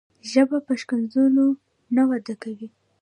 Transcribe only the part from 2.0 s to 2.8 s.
وده کوي.